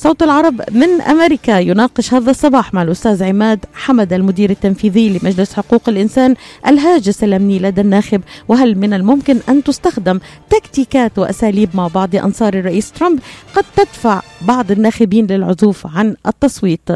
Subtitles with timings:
[0.00, 5.88] صوت العرب من أمريكا يناقش هذا الصباح مع الأستاذ عماد حمد المدير التنفيذي لمجلس حقوق
[5.88, 6.34] الإنسان
[6.66, 8.20] الهاجس الأمني لدى الناخب.
[8.48, 13.18] وهل من الممكن أن تستخدم تكتيكات وأساليب مع بعض أنصار الرئيس ترامب؟
[13.54, 16.88] قد تدفع بعض الناخبين للعزوف عن التصويت.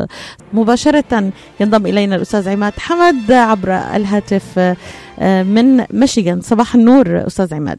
[0.52, 4.76] مباشرة ينضم إلينا الأستاذ عماد حمد عبر الهاتف
[5.18, 6.40] آه، من ميشيغان.
[6.40, 7.78] صباح النور أستاذ عماد.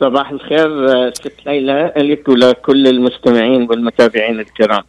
[0.00, 4.82] صباح الخير آه، ست ليلى لك ولكل المستمعين والمتابعين الكرام.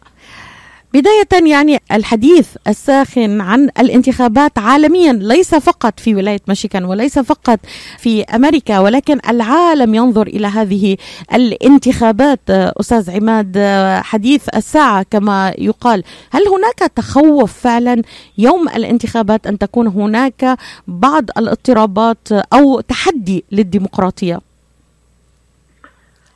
[0.94, 7.58] بداية يعني الحديث الساخن عن الانتخابات عالميا ليس فقط في ولاية ميشيغان وليس فقط
[7.98, 10.96] في أمريكا ولكن العالم ينظر إلى هذه
[11.34, 12.40] الانتخابات.
[12.50, 13.58] أستاذ عماد
[14.02, 16.02] حديث الساعة كما يقال.
[16.30, 18.02] هل هناك تخوف فعلا
[18.38, 20.56] يوم الانتخابات أن تكون هناك
[20.88, 24.49] بعض الاضطرابات أو تحدي للديمقراطية؟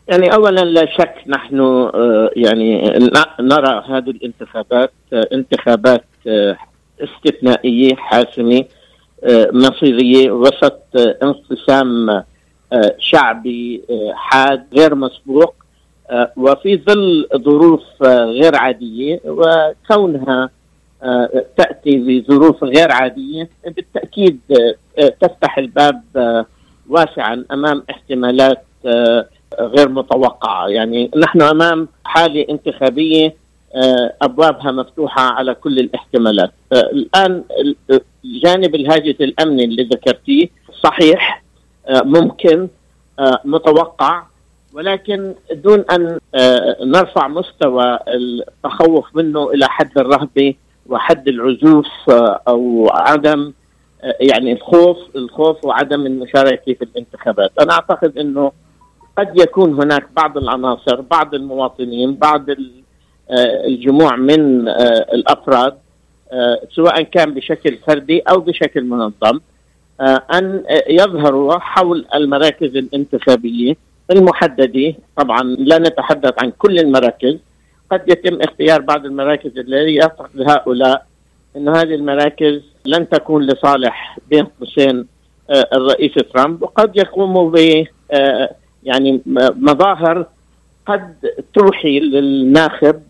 [0.09, 2.99] يعني اولا لا شك نحن آه، يعني
[3.41, 6.57] نرى هذه الانتخابات آه، انتخابات آه،
[7.01, 8.65] استثنائية حاسمة
[9.53, 10.83] مصيرية وسط
[11.23, 12.23] انقسام
[12.99, 13.83] شعبي
[14.15, 15.55] حاد غير مسبوق
[16.37, 20.51] وفي ظل ظروف غير عادية وكونها
[21.57, 24.41] تأتي بظروف غير عادية بالتأكيد
[25.21, 26.03] تفتح الباب
[26.89, 28.65] واسعا أمام احتمالات
[29.61, 30.69] غير متوقعة.
[30.69, 36.53] يعني نحن أمام حالة انتخابية آه، أبوابها مفتوحة على كل الاحتمالات.
[36.73, 37.45] آه، الآن
[38.25, 40.49] الجانب الهاجس الأمني اللي ذكرتيه
[40.83, 41.43] صحيح
[41.87, 42.69] آه، ممكن
[43.45, 44.23] متوقع
[44.73, 46.19] ولكن دون أن
[46.81, 50.55] نرفع مستوى التخوف منه إلى حد الرهبة
[50.87, 51.87] وحد العزوف
[52.49, 53.53] أو عدم
[54.21, 57.51] يعني الخوف الخوف وعدم المشاركة في الانتخابات.
[57.61, 58.53] أنا أعتقد إنه
[59.19, 65.75] قد يكون هناك بعض العناصر بعض المواطنين بعض آه، الجموع من آه، الأفراد
[66.33, 69.41] آه، سواء كان بشكل فردي أو بشكل منظم
[70.33, 73.77] أن يظهروا حول المراكز الانتخابية
[74.11, 74.95] المحددة.
[75.17, 77.37] طبعا لا نتحدث عن كل المراكز
[77.91, 81.07] قد يتم اختيار بعض المراكز التي يعتقد هؤلاء
[81.57, 85.07] أن هذه المراكز لن تكون لصالح بين قوسين
[85.51, 87.85] الرئيس ترامب وقد يقوموا ب
[88.85, 89.21] يعني
[89.57, 90.27] مظاهر
[90.87, 91.15] قد
[91.55, 93.03] توحي للناخب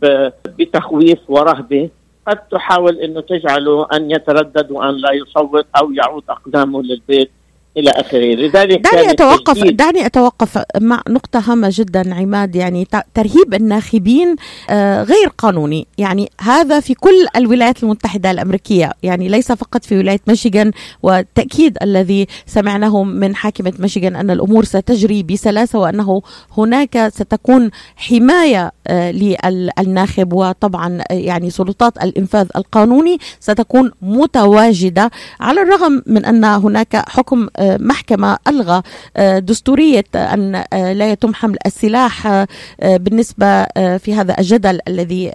[0.59, 1.91] بتخويف ورهبة.
[2.27, 7.31] قد تحاول إنه تجعله أن يتردد وأن لا يصوت أو يعود أقدامه للبيت.
[7.77, 8.35] إلى آخره.
[8.35, 12.57] لذلك دعني اتوقف دعني أتوقف مع نقطة هامة جدا عماد.
[12.57, 14.37] يعني ترهيب الناخبين
[14.71, 15.87] آه، غير قانوني.
[15.99, 18.93] يعني هذا في كل الولايات المتحدة الأمريكية.
[19.03, 20.71] يعني ليس فقط في ولاية ميشيغان
[21.03, 26.23] والتاكيد الذي سمعناه من حاكمة ميشيغان أن الأمور ستجري بسلاسة وأنه
[26.59, 35.11] هناك ستكون حماية آه، للناخب وطبعا آه، يعني سلطات الإنفاذ القانوني ستكون متواجدة.
[35.41, 37.49] على الرغم من أن هناك حكم
[37.81, 38.83] محكمة ألغى
[39.17, 42.47] آه، دستورية أن آه، لا يتم حمل السلاح آه،
[42.83, 45.31] بالنسبة في هذا الجدل الذي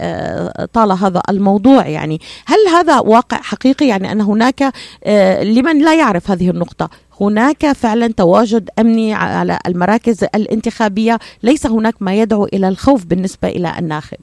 [0.73, 1.87] طال هذا الموضوع.
[1.87, 4.73] يعني هل هذا واقع حقيقي؟ يعني أن هناك
[5.43, 6.89] لمن لا يعرف هذه النقطة
[7.21, 13.73] هناك فعلا تواجد أمني على المراكز الانتخابية ليس هناك ما يدعو إلى الخوف بالنسبة إلى
[13.79, 14.17] الناخب؟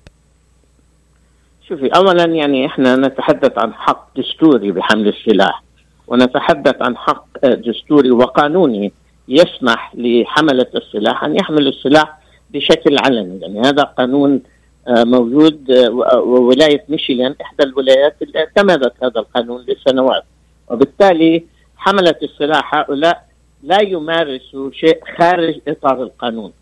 [1.69, 5.66] شوفي اولا يعني إحنا نتحدث عن حق دستوري بحمل السلاح.
[6.07, 8.93] ونتحدث عن حق دستوري وقانوني
[9.29, 12.19] يسمح لحملة السلاح أن يحملوا السلاح
[12.51, 13.41] بشكل علني.
[13.41, 14.43] يعني هذا قانون
[14.89, 20.25] آه، موجود آه، وولاية ميشيغان إحدى الولايات اللي اعتمدت هذا القانون لسنوات.
[20.71, 21.45] وبالتالي
[21.77, 23.27] حملة السلاح هؤلاء
[23.63, 26.53] لا يمارسوا شيء خارج إطار القانون.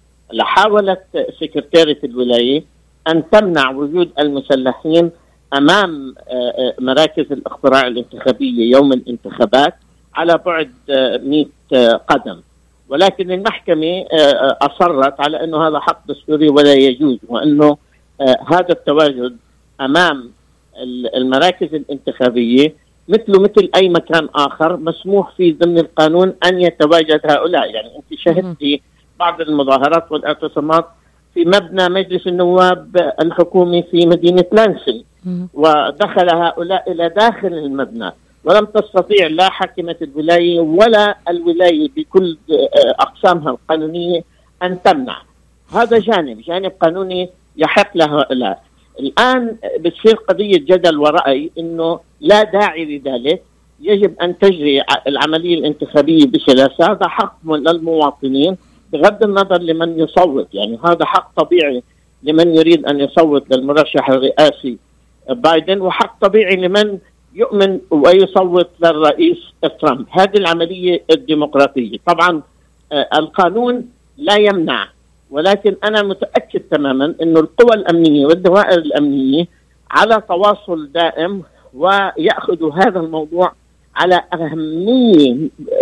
[0.41, 1.03] حاولت
[1.41, 2.65] سكرتيرة الولاية
[3.09, 5.11] أن تمنع وجود المسلحين
[5.55, 9.75] أمام آه، آه، مراكز الاقتراع الانتخابية يوم الانتخابات
[10.15, 12.41] على بعد 100 آه، قدم.
[12.89, 14.05] ولكن المحكمة
[14.63, 17.77] أصرت على أنه هذا حق دستوري ولا يجوز وأنه
[18.47, 19.37] هذا التواجد
[19.81, 20.31] أمام
[21.17, 22.75] المراكز الانتخابية
[23.09, 27.71] مثله مثل أي مكان آخر مسموح فيه ضمن القانون أن يتواجد هؤلاء.
[27.71, 28.83] يعني أنت شهدتي
[29.19, 30.89] بعض المظاهرات والاعتصامات
[31.35, 35.03] في مبنى مجلس النواب الحكومي في مدينة لانسنج
[35.55, 38.13] ودخل هؤلاء إلى داخل المبنى.
[38.45, 44.25] ولم تستطيع لا حاكمة الولاية ولا الولاية بكل آه، أقسامها القانونية
[44.63, 45.23] أن تمنع.
[45.73, 48.63] هذا جانب جانب قانوني يحق لهؤلاء.
[49.01, 53.43] الآن بتصير قضية جدل ورأي إنه لا داعي لذلك.
[53.81, 56.93] يجب أن تجري العملية الانتخابية بسلاسة.
[56.93, 58.57] هذا حق للمواطنين.
[58.93, 61.83] بغض النظر لمن يصوت يعني هذا حق طبيعي
[62.23, 64.79] لمن يريد أن يصوت للمرشح الرئاسي
[65.31, 66.99] بايدن وحق طبيعي لمن
[67.35, 69.39] يؤمن ويصوت للرئيس
[69.81, 70.07] ترامب.
[70.11, 71.99] هذه العملية الديمقراطية.
[72.07, 72.43] طبعا
[72.93, 73.89] آه، القانون
[74.19, 74.89] لا يمنع
[75.31, 79.47] ولكن أنا متأكد تماما إنه القوى الأمنية والدوائر الأمنية
[79.91, 81.43] على تواصل دائم
[81.75, 83.53] وياخذوا هذا الموضوع
[83.97, 85.33] على أهمية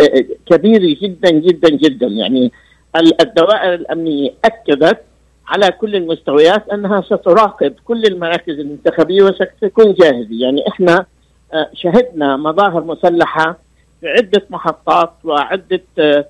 [0.01, 2.07] آه، كبيرة جدا جدا جدا.
[2.07, 2.53] يعني
[2.97, 5.01] الدوائر الأمنية أكدت
[5.49, 11.07] على كل المستويات أنها ستراقب كل المراكز الانتخابيه وستكون جاهزة، يعني إحنا
[11.55, 13.59] آه، شهدنا مظاهر مسلحة
[14.01, 16.27] في عده محطات وعدة آه،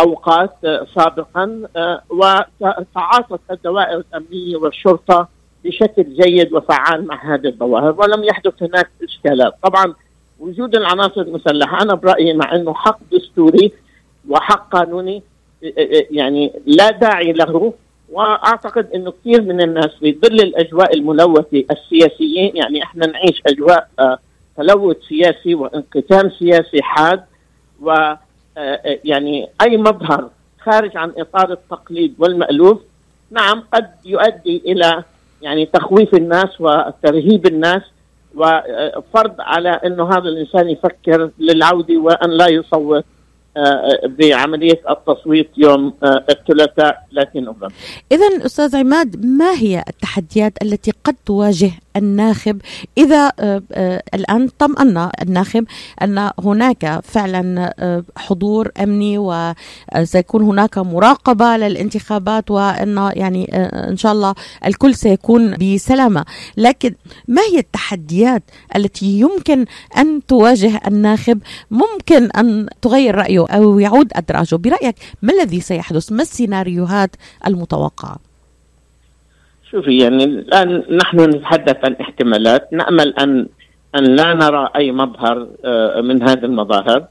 [0.00, 0.56] أوقات
[0.94, 1.62] سابقا
[2.10, 5.28] وتعاطت الدوائر الأمنية والشرطة
[5.64, 9.94] بشكل جيد وفعال مع هذه الظواهر ولم يحدث هناك إشكالات، طبعا
[10.40, 13.72] وجود العناصر المسلحة أنا برأيي مع إنه حق دستوري
[14.28, 15.22] وحق قانوني
[16.10, 17.72] يعني لا داعي له
[18.12, 24.18] وأعتقد إنه كثير من الناس في ظل الأجواء الملوثة السياسية يعني إحنا نعيش أجواء آه،
[24.56, 27.22] تلوث سياسي وانقسام سياسي حاد
[27.80, 28.18] و آه،
[28.58, 30.30] آه، يعني أي مظهر
[30.60, 32.80] خارج عن إطار التقليد والمألوف
[33.30, 35.04] نعم قد يؤدي إلى
[35.42, 37.82] يعني تخويف الناس وترهيب الناس
[38.34, 43.04] وفرض على إنه هذا الإنسان يفكر للعودة وأن لا يصوت.
[44.04, 47.72] بعملية التصويت يوم آه، الثلاثاء 30 نوفمبر.
[48.12, 52.60] اذا أستاذ عماد ما هي التحديات التي قد تواجه الناخب
[52.98, 55.64] إذا آه، آه، الآن طمأن الناخب
[56.02, 57.72] أن هناك فعلا
[58.16, 63.44] حضور أمني وسيكون هناك مراقبة للانتخابات وإن يعني
[63.88, 64.34] إن شاء الله
[64.66, 66.24] الكل سيكون بسلامة،
[66.56, 66.94] لكن
[67.28, 68.42] ما هي التحديات
[68.76, 69.64] التي يمكن
[69.98, 71.40] أن تواجه الناخب؟
[71.70, 77.16] ممكن أن تغير رايه أو يعود أدراجه، برأيك ما الذي سيحدث؟ ما السيناريوهات
[77.46, 78.16] المتوقعة؟
[79.70, 83.46] شوفي يعني الآن نحن نتحدث عن احتمالات نأمل أن
[83.94, 87.06] أن لا نرى أي مظهر آه، من هذه المظاهر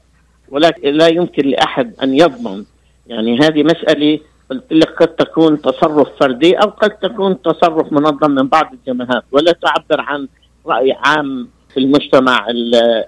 [0.48, 2.64] ولكن لا يمكن لأحد أن يضمن
[3.06, 4.20] يعني هذه مسألة
[4.50, 9.52] قلت لك قد تكون تصرف فردي أو قد تكون تصرف منظم من بعض الجماعات ولا
[9.52, 10.28] تعبر عن
[10.66, 12.46] رأي عام في المجتمع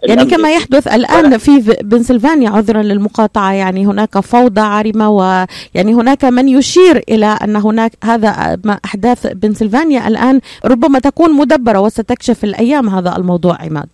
[0.02, 6.48] يعني كما يحدث الآن في بنسلفانيا عذرا للمقاطعة يعني هناك فوضى عارمة ويعني هناك من
[6.48, 13.56] يشير إلى أن هناك هذا أحداث بنسلفانيا الآن ربما تكون مدبرة وستكشف الأيام هذا الموضوع.
[13.60, 13.88] عماد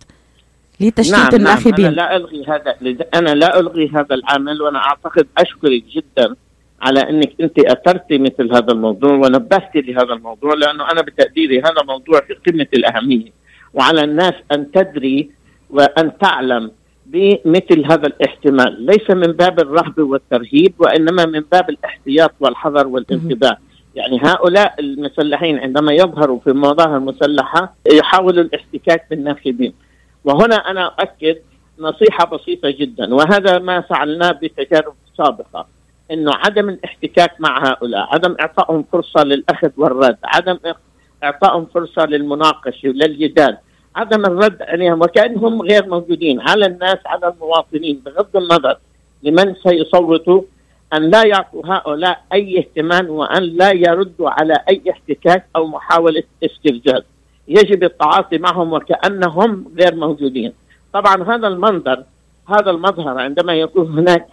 [0.79, 2.75] لتشتيت نعم الناخبين نعم أنا لا ألغي هذا
[3.15, 6.35] أنا لا ألغي هذا العمل وأنا أعتقد أشكرك جدا
[6.81, 12.21] على أنك أنت اثرتي مثل هذا الموضوع ونبهتي لهذا الموضوع لأنه أنا بتقديري هذا موضوع
[12.21, 13.31] في قمة الأهمية.
[13.73, 15.31] وعلى الناس أن تدري
[15.69, 16.71] وأن تعلم
[17.05, 18.85] بمثل هذا الاحتمال.
[18.85, 23.57] ليس من باب الرهب والترهيب وإنما من باب الاحتياط والحذر والانتباه.
[23.95, 29.73] يعني هؤلاء المسلحين عندما يظهروا في مظاهر مسلحة يحاولوا الاحتكاك بالناخبين.
[30.25, 31.37] وهنا أنا أؤكد
[31.79, 35.67] نصيحة بسيطة جدا وهذا ما فعلناه بتجارب سابقة.
[36.11, 40.57] إنه عدم الاحتكاك مع هؤلاء عدم إعطائهم فرصة للأخذ والرد عدم
[41.23, 43.57] إعطائهم فرصة للمناقشة وللجدال.
[43.95, 46.41] عدم الرد عليهم وكأنهم غير موجودين.
[46.41, 48.77] على الناس على المواطنين بغض النظر
[49.23, 50.41] لمن سيصوتوا
[50.93, 57.03] أن لا يعطوا هؤلاء أي اهتمام وأن لا يردوا على أي احتكاك أو محاولة استفزاز.
[57.47, 60.53] يجب التعاطي معهم وكأنهم غير موجودين.
[60.93, 62.03] طبعا هذا المنظر
[62.47, 64.27] هذا المظهر عندما يكون هناك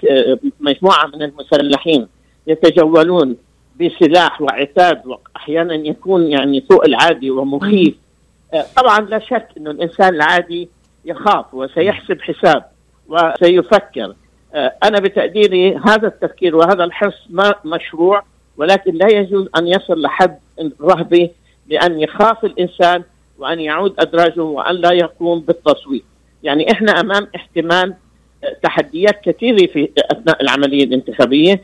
[0.61, 2.07] مجموعة من المسلحين
[2.47, 3.37] يتجولون
[3.81, 7.95] بسلاح وعتاد وأحيانا يكون يعني فوق العادي ومخيف.
[8.55, 10.69] آه، طبعا لا شك إنه الإنسان العادي
[11.05, 12.65] يخاف وسيحسب حساب
[13.09, 14.15] وسيفكر.
[14.55, 18.23] آه، أنا بتقديري هذا التفكير وهذا الحرص ما مشروع
[18.57, 21.31] ولكن لا يجوز أن يصل لحد الرهبه
[21.67, 23.03] بأن يخاف الإنسان
[23.39, 26.05] وأن يعود أدراجه وأن لا يقوم بالتصويت.
[26.43, 27.95] يعني إحنا أمام احتمال
[28.45, 31.63] آه، تحديات كثيرة في أثناء العملية الانتخابية.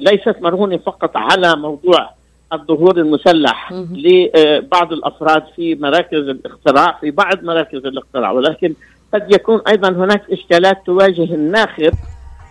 [0.00, 2.10] ليست مرهونة فقط على موضوع
[2.52, 8.74] الظهور المسلح لبعض الأفراد في مراكز الاقتراع في بعض مراكز الاقتراع ولكن
[9.14, 11.92] قد يكون أيضا هناك إشكالات تواجه الناخب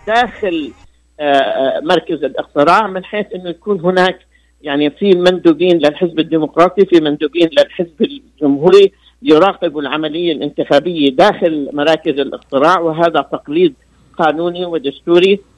[0.07, 0.71] داخل
[1.19, 4.19] آه، آه، مركز الاقتراع من حيث إنه يكون هناك
[4.61, 12.79] يعني في مندوبين للحزب الديمقراطي في مندوبين للحزب الجمهوري يراقبوا العملية الانتخابية داخل مراكز الاقتراع
[12.79, 13.73] وهذا تقليد
[14.17, 15.33] قانوني ودستوري.
[15.33, 15.48] آه،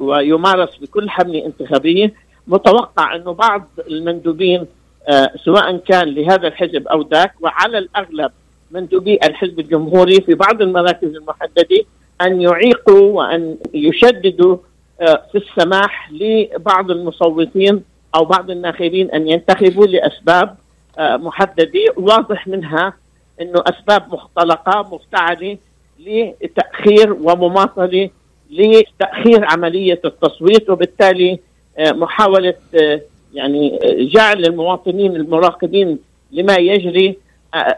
[0.00, 2.14] ويمارس بكل حملة انتخابية.
[2.46, 4.66] متوقع إنه بعض المندوبين
[5.08, 8.32] آه، سواء كان لهذا الحزب أو ذاك وعلى الأغلب
[8.70, 11.84] مندوبي الحزب الجمهوري في بعض المراكز المحددة
[12.20, 14.56] أن يعيقوا وأن يشددوا
[15.00, 17.84] آه، في السماح لبعض المصوتين
[18.14, 20.56] أو بعض الناخبين أن ينتخبوا لأسباب
[20.98, 22.92] آه، محددة واضح منها
[23.40, 25.58] إنه أسباب مختلقة مفتعلة
[25.98, 28.10] لتأخير ومماطلة
[28.50, 31.38] لتأخير عملية التصويت وبالتالي
[31.78, 33.00] آه، محاولة آه،
[33.34, 33.78] يعني
[34.14, 35.98] جعل المواطنين المراقبين
[36.32, 37.16] لما يجري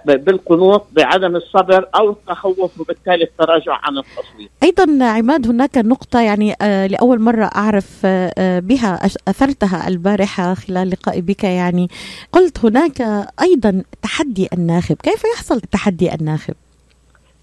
[0.05, 4.51] بالقنوط بعدم الصبر أو التخوف وبالتالي التراجع عن التصويت.
[4.63, 10.91] أيضا عماد هناك نقطة يعني آه، لأول مرة أعرف آه، آه، بها أثرتها البارحة خلال
[10.91, 11.89] لقائي بك يعني
[12.33, 13.01] قلت هناك
[13.43, 16.55] أيضا تحدي الناخب، كيف يحصل تحدي الناخب؟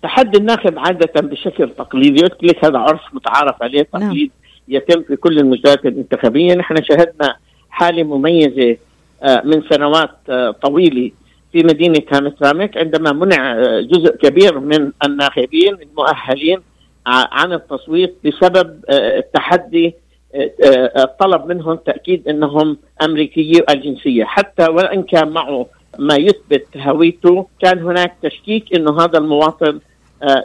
[0.03, 4.03] تحدي الناخب عادة بشكل تقليدي، قلت لك هذا عرف متعارف عليه نعم.
[4.03, 4.31] تقليد.
[4.67, 7.35] يتم في كل المجالات الانتخابية، نحن شهدنا
[7.69, 8.77] حالة مميزة
[9.43, 10.11] من سنوات
[10.61, 11.11] طويلة
[11.51, 16.59] في مدينة هامترامك عندما منع آه، جزء كبير من الناخبين المؤهلين
[17.07, 19.95] عن التصويت بسبب آه، التحدي
[20.65, 25.65] آه، طلب منهم تأكيد أنهم أمريكيي الجنسية حتى وإن كان معه
[25.99, 29.79] ما يثبت هويته كان هناك تشكيك أنه هذا المواطن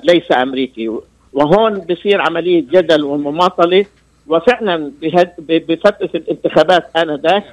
[0.05, 0.91] ليس أمريكي.
[1.33, 3.87] وهون بصير عملية جدل ومماطلة.
[4.27, 4.93] وفعلا
[5.49, 7.45] بفترة الانتخابات آنذاك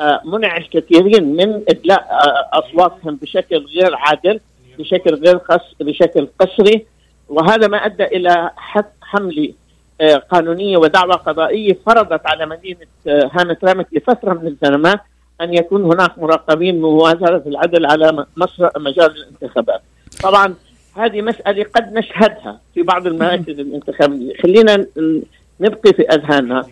[0.00, 4.40] آه، منع الكثيرين من إدلاء آه، أصواتهم بشكل غير عادل
[4.78, 6.86] بشكل غير قص بشكل قسري.
[7.28, 8.50] وهذا ما أدى إلى
[9.00, 9.52] حملة
[10.00, 14.94] آه، قانونية ودعوه قضائية فرضت على مدينة هامت رامت لفترة من الزمن
[15.40, 18.26] أن يكون هناك مراقبين مواجهة العدل على
[18.76, 19.82] مجال الانتخابات.
[20.22, 20.54] طبعا
[20.96, 24.86] هذه مسألة قد نشهدها في بعض المراكز الانتخابية، خلينا
[25.60, 26.64] نبقي في أذهاننا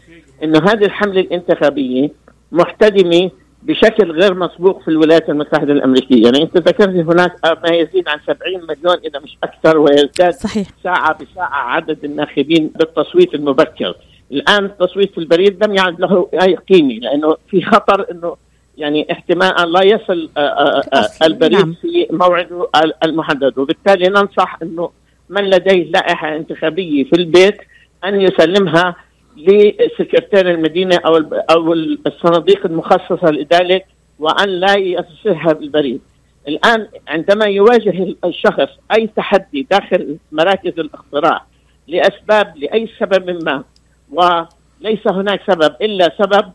[0.43, 2.11] إنه هذه الحملة الانتخابية
[2.53, 3.31] محتدمة
[3.63, 8.39] بشكل غير مسبوق في الولايات المتحدة الأمريكية، يعني أنت ذكرت هناك ما يزيد عن 70
[8.69, 10.67] مليون إذا مش أكثر ويزداد صحيح.
[10.85, 13.95] ساعة بساعة عدد الناخبين بالتصويت المبكر.
[14.33, 18.37] الآن التصويت في البريد لم يعد له أي قيمة لأنه في خطر إنه
[18.79, 21.75] يعني احتمال لا يصل آه، آه، آه، البريد نعم.
[21.83, 22.69] في موعده
[23.05, 24.91] المحدد وبالتالي ننصح إنه
[25.29, 27.57] من لديه لائحة انتخابية في البيت
[28.05, 28.97] أن يسلمها
[29.37, 31.17] لسكرتير المدينة أو
[31.51, 31.73] أو
[32.07, 33.87] الصناديق المخصصة لذلك
[34.19, 36.01] وأن لا يرسلها بالبريد.
[36.49, 41.45] الآن عندما يواجه الشخص أي تحدي داخل مراكز الاقتراع
[41.89, 43.65] لأسباب لأي سبب ما
[44.13, 46.53] وليس هناك سبب إلا سبب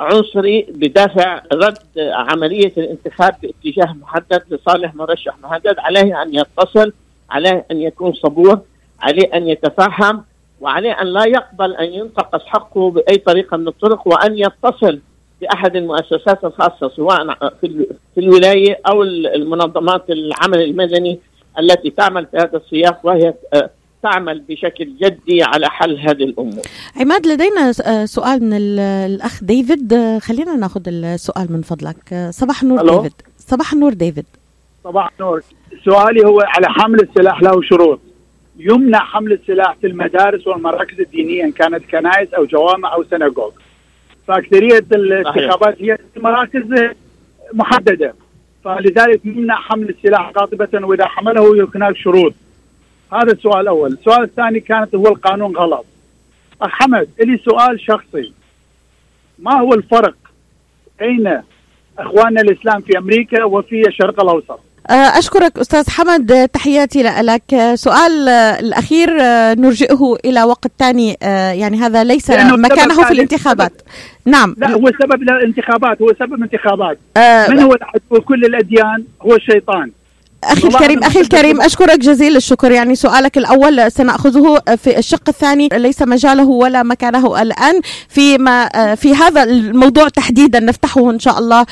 [0.00, 6.92] عنصري بدافع رد عملية الانتخاب باتجاه محدد لصالح مرشح محدد عليه أن يتصل
[7.30, 8.60] عليه أن يكون صبور
[9.00, 10.24] عليه أن يتفهم
[10.60, 15.00] وعليه أن لا يقبل أن ينتقص حقه بأي طريقة من الطرق وأن يتصل
[15.40, 17.86] بأحد المؤسسات الخاصة سواء في
[18.18, 21.20] الولاية أو المنظمات العمل المدني
[21.58, 23.70] التي تعمل في هذا السياق وهي آه،
[24.02, 26.62] تعمل بشكل جدي على حل هذه الأمور.
[26.96, 32.80] عماد لدينا آه، سؤال من الأخ ديفيد آه، خلينا ناخذ السؤال من فضلك صباح النور
[32.80, 32.96] ألو.
[32.96, 34.24] ديفيد صباح النور ديفيد
[34.84, 35.42] صباح النور
[35.84, 38.00] سؤالي هو على حمل السلاح له شروط
[38.58, 43.50] يمنع حمل السلاح في المدارس والمراكز الدينية إن كانت كنائس أو جوامع أو سنغوغ.
[44.28, 46.62] فاكثريه الانتخابات هي مراكز
[47.52, 48.14] محددة
[48.64, 52.34] فلذلك يمنع حمل السلاح قاطبة وإذا حمله هناك شروط.
[53.12, 55.84] هذا السؤال الأول، السؤال الثاني كانت هو القانون غلط.
[56.62, 58.32] اخ حمد لي سؤال شخصي.
[59.38, 60.14] ما هو الفرق
[61.00, 61.40] بين
[61.98, 66.48] إخواننا الإسلام في أمريكا وفي الشرق الأوسط؟ آه، أشكرك أستاذ حمد.
[66.48, 67.74] تحياتي لك.
[67.74, 73.72] سؤال الأخير آه، نرجئه إلى وقت ثاني آه، يعني هذا ليس مكانه في الانتخابات.
[74.26, 74.54] نعم.
[74.58, 76.98] لا هو سبب الانتخابات هو سبب انتخابات.
[77.50, 79.90] من هو العدو كل الأديان؟ هو الشيطان.
[80.44, 82.70] أخي الكريم أخي الكريم أشكرك جزيل الشكر.
[82.72, 85.68] يعني سؤالك الأول سنأخذه في الشق الثاني.
[85.72, 87.80] ليس مجاله ولا مكانه الآن.
[88.08, 91.64] فيما في هذا الموضوع تحديدا نفتحه إن شاء الله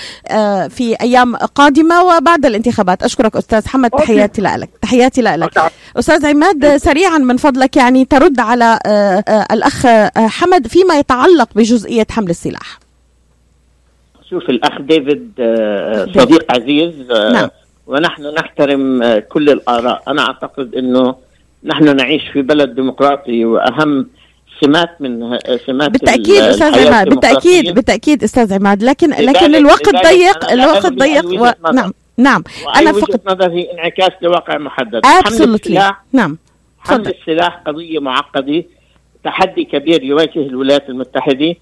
[0.69, 3.03] في أيام قادمة وبعد الانتخابات.
[3.03, 3.91] أشكرك أستاذ حمد.
[3.91, 4.71] تحياتي لك.
[4.83, 5.73] تحياتي لك.
[5.97, 7.77] أستاذ عماد سريعا من فضلك.
[7.77, 8.79] يعني ترد على
[9.53, 12.79] الأخ حمد فيما يتعلق بجزئية حمل السلاح.
[14.31, 15.33] شوف الأخ ديفيد
[16.15, 16.95] صديق عزيز
[17.33, 17.49] نعم.
[17.89, 20.03] ونحن نحترم آه، كل الآراء.
[20.09, 21.15] أنا أعتقد أنه
[21.65, 24.07] نحن نعيش في بلد ديمقراطي وأهم
[24.61, 28.83] سمات من آه، سمات بالتأكيد أستاذ عماد بالتأكيد بالتأكيد أستاذ عماد.
[28.83, 31.43] لكن لكن الوقت ضيق الوقت ضيق.
[31.43, 31.53] و...
[31.73, 32.45] نعم نعم.
[32.77, 35.01] أنا فقط نظر هي انعكاس لواقع محدد.
[35.07, 36.39] حمل السلاح نعم.
[36.79, 38.65] حمل السلاح قضية معقدة
[39.25, 41.55] تحدي كبير يواجه الولايات المتحدة.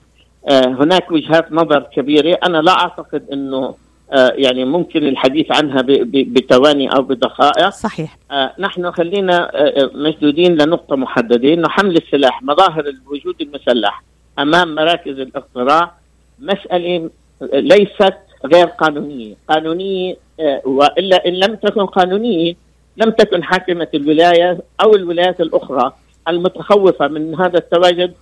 [0.48, 2.38] آه هناك وجهات نظر كبيرة.
[2.46, 3.74] أنا لا أعتقد إنه
[4.12, 7.68] يعني ممكن الحديث عنها بتواني أو بدقائق.
[7.68, 8.18] صحيح.
[8.30, 14.02] آه، نحن خلينا آه، مشدودين لنقطة محدده انه حمل السلاح مظاهر الوجود المسلح
[14.38, 15.92] أمام مراكز الاقتراع.
[16.38, 17.10] مسألة
[17.52, 22.54] ليست غير قانونية، قانونية آه، وإلا إن لم تكن قانونية
[22.96, 25.92] لم تكن حاكمة الولاية أو الولايات الأخرى
[26.28, 28.14] المتخوفة من هذا التواجد.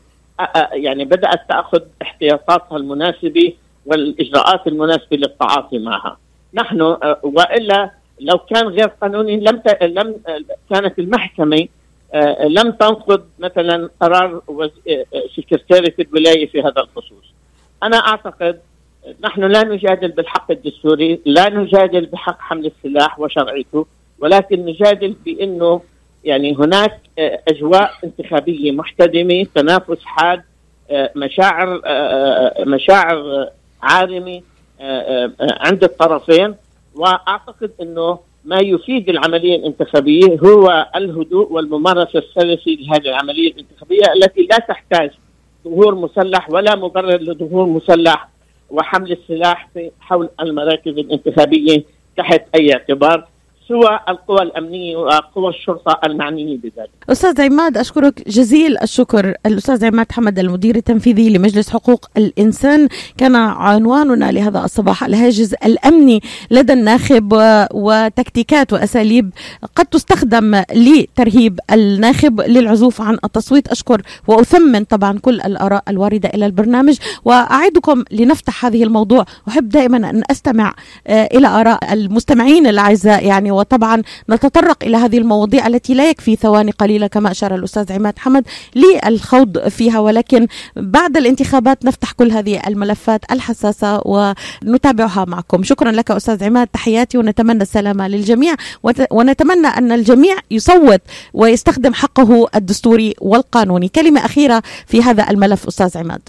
[0.73, 3.53] يعني بدأت تأخذ احتياطاتها المناسبة.
[3.87, 6.19] والإجراءات المناسبة للتعاطي معها.
[6.55, 6.81] نحن
[7.23, 10.15] وإلا لو كان غير قانوني لم لم
[10.71, 11.69] كانت المحكمة
[12.49, 14.43] لم تنقض مثلا قرار
[15.37, 17.35] سكرتيرة الولاية في هذا الخصوص.
[17.83, 18.61] أنا أعتقد
[19.25, 23.87] نحن لا نجادل بالحق الدستوري، لا نجادل بحق حمل السلاح وشرعيته،
[24.19, 25.81] ولكن نجادل بأنه
[26.25, 27.01] يعني هناك
[27.49, 30.43] أجواء انتخابية محتدمة، تنافس حاد،
[31.17, 31.81] مشاعر
[32.67, 33.49] مشاعر
[33.85, 34.43] عارمه
[35.41, 36.55] عند الطرفين.
[36.95, 44.59] وأعتقد إنه ما يفيد العملية الانتخابية هو الهدوء والممارسة السلسة لهذه العملية الانتخابية التي لا
[44.59, 45.11] تحتاج
[45.65, 48.29] ظهور مسلح ولا مبرر لظهور مسلح
[48.71, 49.69] وحمل السلاح
[50.01, 51.85] حول المراكز الانتخابية
[52.17, 53.29] تحت أي اعتبار.
[53.69, 56.91] سوى القوى الأمنية وقوى الشرطة المعنية بذلك.
[57.11, 59.35] أستاذ عماد أشكرك جزيل الشكر.
[59.47, 62.89] الأستاذ عماد حمد المدير التنفيذي لمجلس حقوق الإنسان.
[63.17, 67.29] كان عنواننا لهذا الصباح الهاجس الأمني لدى الناخب
[67.75, 69.31] وتكتيكات وأساليب
[69.77, 73.69] قد تستخدم لترهيب الناخب للعزوف عن التصويت.
[73.69, 76.97] أشكر وأثمن طبعا كل الآراء الواردة إلى البرنامج.
[77.25, 79.25] وأعدكم لنفتح هذه الموضوع.
[79.49, 80.75] أحب دائما أن أستمع
[81.07, 86.71] آه، إلى آراء المستمعين الأعزاء يعني وطبعا نتطرق إلى هذه المواضيع التي لا يكفي ثواني
[86.71, 88.45] قليلة كما أشار الأستاذ عماد حمد
[88.75, 90.47] للخوض فيها ولكن
[90.77, 95.63] بعد الانتخابات نفتح كل هذه الملفات الحساسة ونتابعها معكم.
[95.63, 98.55] شكرا لك أستاذ عماد تحياتي ونتمنى السلامة للجميع
[99.11, 101.01] ونتمنى أن الجميع يصوت
[101.35, 103.89] ويستخدم حقه الدستوري والقانوني.
[103.89, 106.29] كلمة أخيرة في هذا الملف أستاذ عماد.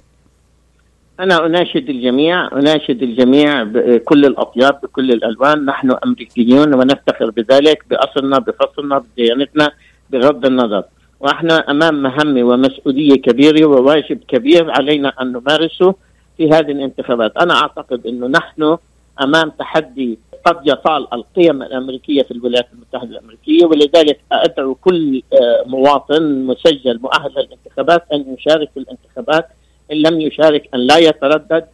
[1.19, 5.65] أنا أناشد الجميع أناشد الجميع بكل الأطياف بكل الألوان.
[5.65, 9.71] نحن أمريكيون ونفتخر بذلك بأصلنا بفصلنا بديانتنا
[10.09, 10.83] بغض النظر.
[11.19, 15.95] وإحنا أمام مهمة ومسؤولية كبيرة وواجب كبير علينا أن نمارسه
[16.37, 17.37] في هذه الانتخابات.
[17.37, 18.77] أنا أعتقد أنه نحن
[19.21, 26.45] أمام تحدي قد يطال القيم الأمريكية في الولايات المتحدة الأمريكية ولذلك أدعو كل آه، مواطن
[26.45, 29.47] مسجل مؤهل للانتخابات أن يشارك في الانتخابات
[29.91, 31.65] إن لم يشارك أن لا يتردد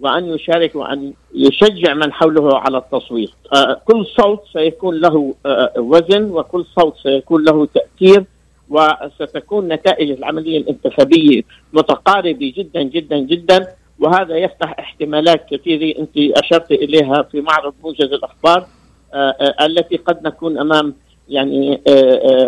[0.00, 3.30] وأن يشارك وأن يشجع من حوله على التصويت.
[3.54, 8.24] آه كل صوت سيكون له آه وزن وكل صوت سيكون له تأثير
[8.68, 13.66] وستكون نتائج العملية الانتخابية متقاربة جدا جدا جدا.
[13.98, 18.66] وهذا يفتح احتمالات كثيرة أنت أشرت إليها في معرض موجز الأخبار
[19.14, 20.94] آه, التي قد نكون أمام
[21.28, 21.80] يعني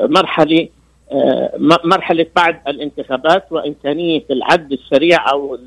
[0.08, 0.68] مرحلة
[1.84, 5.58] مرحلة بعد الانتخابات وإمكانية العد السريع أو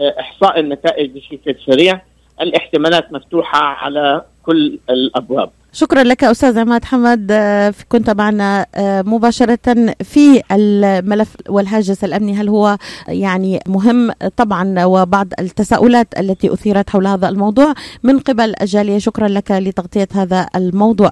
[0.00, 2.00] إحصاء النتائج بشكل سريع.
[2.40, 5.50] الاحتمالات مفتوحة على كل الأبواب.
[5.72, 12.34] شكرا لك أستاذ عماد حمد آه، كنت معنا آه، مباشرة في الملف والهاجس الأمني.
[12.34, 12.76] هل هو
[13.08, 19.50] يعني مهم؟ طبعا وبعض التساؤلات التي أثيرت حول هذا الموضوع من قبل الجاليه شكرا لك
[19.50, 21.10] لتغطية هذا الموضوع.